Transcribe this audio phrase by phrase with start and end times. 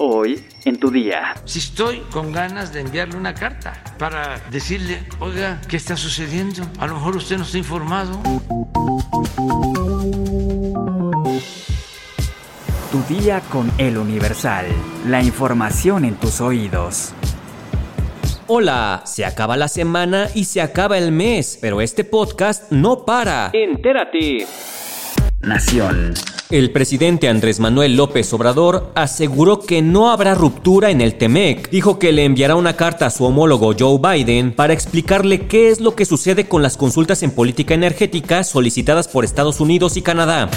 [0.00, 1.34] Hoy en tu día.
[1.44, 6.62] Si estoy con ganas de enviarle una carta para decirle, oiga, ¿qué está sucediendo?
[6.78, 8.20] A lo mejor usted no está informado.
[12.92, 14.66] Tu día con el Universal.
[15.08, 17.12] La información en tus oídos.
[18.46, 23.50] Hola, se acaba la semana y se acaba el mes, pero este podcast no para.
[23.52, 24.46] Entérate.
[25.40, 26.14] Nación.
[26.50, 31.68] El presidente Andrés Manuel López Obrador aseguró que no habrá ruptura en el TEMEC.
[31.68, 35.82] Dijo que le enviará una carta a su homólogo Joe Biden para explicarle qué es
[35.82, 40.48] lo que sucede con las consultas en política energética solicitadas por Estados Unidos y Canadá.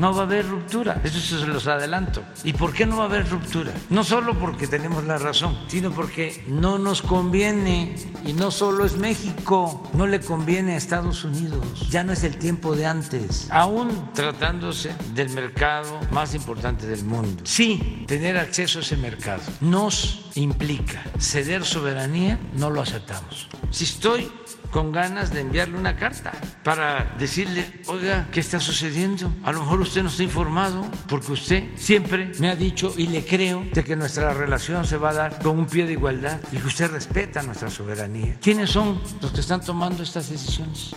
[0.00, 2.22] No va a haber ruptura, eso se los adelanto.
[2.44, 3.72] ¿Y por qué no va a haber ruptura?
[3.90, 7.96] No solo porque tenemos la razón, sino porque no nos conviene.
[8.24, 11.88] Y no solo es México, no le conviene a Estados Unidos.
[11.90, 13.48] Ya no es el tiempo de antes.
[13.50, 17.42] Aún tratándose del mercado más importante del mundo.
[17.44, 23.48] Sí, tener acceso a ese mercado nos implica ceder soberanía, no lo aceptamos.
[23.72, 24.30] Si estoy
[24.70, 29.32] con ganas de enviarle una carta para decirle, oiga, ¿qué está sucediendo?
[29.42, 33.24] A lo mejor usted no está informado porque usted siempre me ha dicho y le
[33.24, 36.58] creo de que nuestra relación se va a dar con un pie de igualdad y
[36.58, 38.36] que usted respeta nuestra soberanía.
[38.40, 40.94] ¿Quiénes son los que están tomando estas decisiones?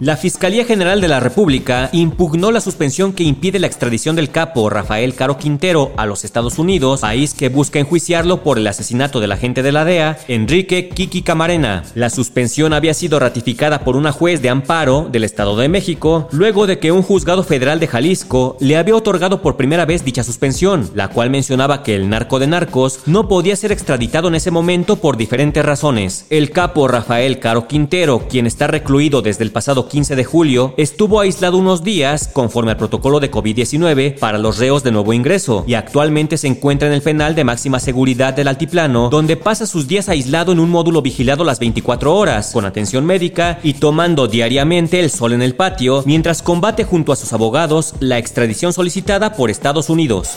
[0.00, 4.70] La Fiscalía General de la República impugnó la suspensión que impide la extradición del capo
[4.70, 9.32] Rafael Caro Quintero a los Estados Unidos, país que busca enjuiciarlo por el asesinato del
[9.32, 11.82] agente de la DEA, Enrique Kiki Camarena.
[11.96, 16.68] La suspensión había sido ratificada por una juez de amparo del Estado de México, luego
[16.68, 20.88] de que un juzgado federal de Jalisco le había otorgado por primera vez dicha suspensión,
[20.94, 24.94] la cual mencionaba que el narco de narcos no podía ser extraditado en ese momento
[24.94, 26.26] por diferentes razones.
[26.30, 31.20] El capo Rafael Caro Quintero, quien está recluido desde el pasado 15 de julio, estuvo
[31.20, 35.74] aislado unos días conforme al protocolo de COVID-19 para los reos de nuevo ingreso y
[35.74, 40.08] actualmente se encuentra en el penal de máxima seguridad del altiplano, donde pasa sus días
[40.08, 45.10] aislado en un módulo vigilado las 24 horas, con atención médica y tomando diariamente el
[45.10, 49.90] sol en el patio, mientras combate junto a sus abogados la extradición solicitada por Estados
[49.90, 50.36] Unidos.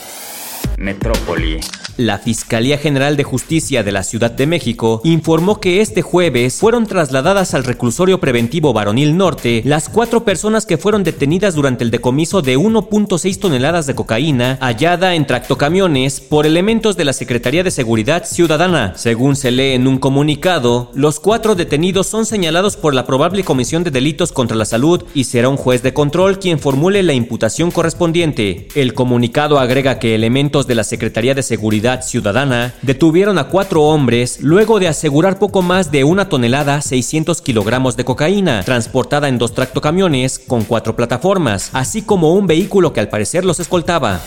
[0.77, 1.59] Metrópoli.
[1.97, 6.85] La Fiscalía General de Justicia de la Ciudad de México informó que este jueves fueron
[6.85, 12.41] trasladadas al reclusorio preventivo Varonil Norte las cuatro personas que fueron detenidas durante el decomiso
[12.41, 18.25] de 1.6 toneladas de cocaína hallada en tractocamiones por elementos de la Secretaría de Seguridad
[18.25, 18.93] Ciudadana.
[18.95, 23.83] Según se lee en un comunicado, los cuatro detenidos son señalados por la probable comisión
[23.83, 27.69] de delitos contra la salud y será un juez de control quien formule la imputación
[27.69, 28.69] correspondiente.
[28.75, 34.39] El comunicado agrega que elementos de la Secretaría de Seguridad Ciudadana detuvieron a cuatro hombres
[34.41, 39.55] luego de asegurar poco más de una tonelada 600 kilogramos de cocaína, transportada en dos
[39.55, 44.21] tractocamiones con cuatro plataformas, así como un vehículo que al parecer los escoltaba.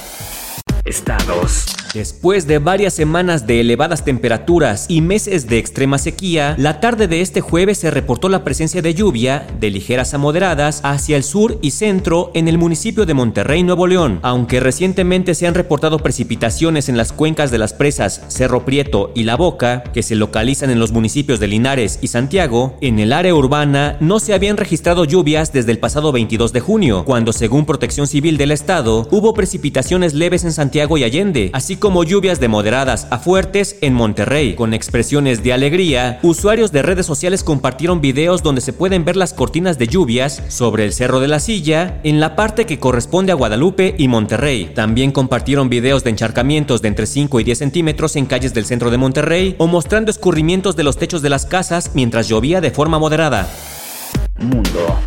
[0.84, 1.83] Estados.
[1.94, 7.21] Después de varias semanas de elevadas temperaturas y meses de extrema sequía, la tarde de
[7.21, 11.56] este jueves se reportó la presencia de lluvia, de ligeras a moderadas, hacia el sur
[11.62, 14.19] y centro en el municipio de Monterrey, Nuevo León.
[14.22, 19.22] Aunque recientemente se han reportado precipitaciones en las cuencas de las presas Cerro Prieto y
[19.22, 23.37] La Boca, que se localizan en los municipios de Linares y Santiago, en el área
[23.37, 28.09] urbana no se habían registrado lluvias desde el pasado 22 de junio, cuando según Protección
[28.09, 33.06] Civil del Estado hubo precipitaciones leves en Santiago y Allende, así como lluvias de moderadas
[33.10, 34.54] a fuertes en Monterrey.
[34.54, 39.34] Con expresiones de alegría, usuarios de redes sociales compartieron videos donde se pueden ver las
[39.34, 43.34] cortinas de lluvias sobre el Cerro de la Silla en la parte que corresponde a
[43.34, 44.72] Guadalupe y Monterrey.
[44.74, 48.90] También compartieron videos de encharcamientos de entre 5 y 10 centímetros en calles del centro
[48.90, 52.98] de Monterrey o mostrando escurrimientos de los techos de las casas mientras llovía de forma
[52.98, 53.46] moderada.
[54.38, 55.00] Mundo.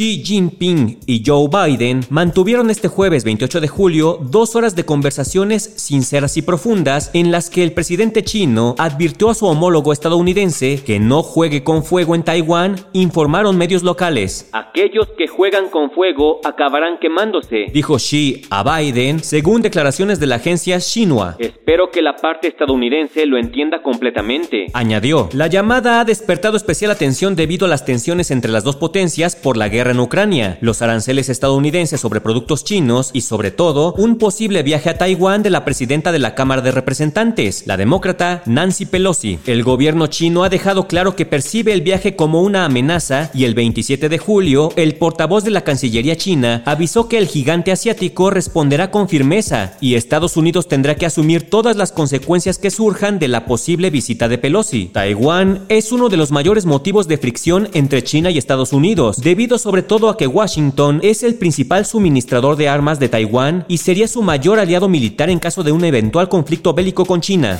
[0.00, 5.74] Xi Jinping y Joe Biden mantuvieron este jueves 28 de julio dos horas de conversaciones
[5.76, 10.98] sinceras y profundas en las que el presidente chino advirtió a su homólogo estadounidense que
[10.98, 14.48] no juegue con fuego en Taiwán, informaron medios locales.
[14.54, 17.66] Aquellos que juegan con fuego acabarán quemándose.
[17.70, 21.36] Dijo Xi a Biden, según declaraciones de la agencia Xinhua.
[21.38, 24.68] Espero que la parte estadounidense lo entienda completamente.
[24.72, 29.36] Añadió, la llamada ha despertado especial atención debido a las tensiones entre las dos potencias
[29.36, 34.18] por la guerra en Ucrania, los aranceles estadounidenses sobre productos chinos y sobre todo un
[34.18, 38.86] posible viaje a Taiwán de la presidenta de la Cámara de Representantes, la demócrata Nancy
[38.86, 39.38] Pelosi.
[39.46, 43.54] El gobierno chino ha dejado claro que percibe el viaje como una amenaza y el
[43.54, 48.90] 27 de julio el portavoz de la Cancillería china avisó que el gigante asiático responderá
[48.90, 53.46] con firmeza y Estados Unidos tendrá que asumir todas las consecuencias que surjan de la
[53.46, 54.90] posible visita de Pelosi.
[54.92, 59.58] Taiwán es uno de los mayores motivos de fricción entre China y Estados Unidos, debido
[59.58, 63.78] sobre sobre todo a que Washington es el principal suministrador de armas de Taiwán y
[63.78, 67.56] sería su mayor aliado militar en caso de un eventual conflicto bélico con China.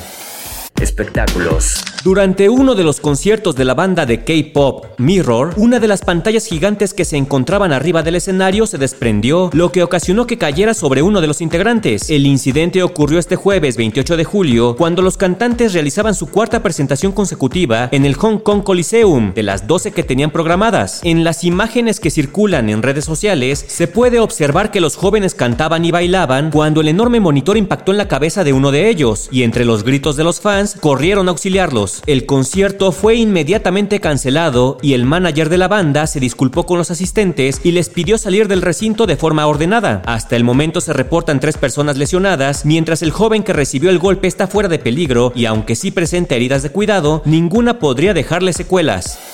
[0.81, 1.83] Espectáculos.
[2.03, 6.47] Durante uno de los conciertos de la banda de K-pop Mirror, una de las pantallas
[6.47, 11.03] gigantes que se encontraban arriba del escenario se desprendió, lo que ocasionó que cayera sobre
[11.03, 12.09] uno de los integrantes.
[12.09, 17.11] El incidente ocurrió este jueves 28 de julio, cuando los cantantes realizaban su cuarta presentación
[17.11, 21.01] consecutiva en el Hong Kong Coliseum, de las 12 que tenían programadas.
[21.03, 25.85] En las imágenes que circulan en redes sociales, se puede observar que los jóvenes cantaban
[25.85, 29.43] y bailaban cuando el enorme monitor impactó en la cabeza de uno de ellos, y
[29.43, 32.01] entre los gritos de los fans corrieron a auxiliarlos.
[32.05, 36.91] El concierto fue inmediatamente cancelado y el manager de la banda se disculpó con los
[36.91, 40.01] asistentes y les pidió salir del recinto de forma ordenada.
[40.05, 44.27] Hasta el momento se reportan tres personas lesionadas, mientras el joven que recibió el golpe
[44.27, 49.30] está fuera de peligro y aunque sí presenta heridas de cuidado, ninguna podría dejarle secuelas.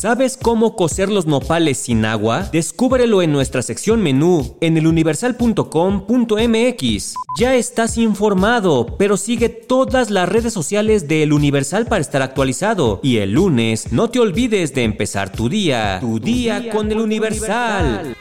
[0.00, 2.48] ¿Sabes cómo cocer los nopales sin agua?
[2.50, 7.14] Descúbrelo en nuestra sección menú en eluniversal.com.mx.
[7.38, 13.00] Ya estás informado, pero sigue todas las redes sociales de El Universal para estar actualizado.
[13.02, 18.16] Y el lunes no te olvides de empezar tu día, tu, día, con, El Universal.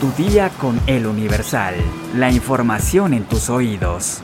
[0.00, 1.76] Tu día con El Universal.
[2.16, 4.18] La información en tus oídos.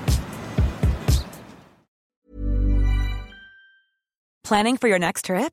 [4.42, 5.52] Planning for your next trip?